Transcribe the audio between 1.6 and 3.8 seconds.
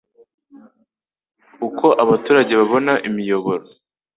uko abaturage babona imiyoboro